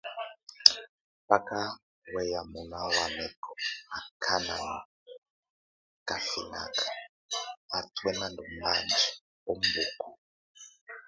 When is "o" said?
4.59-4.59, 10.07-10.09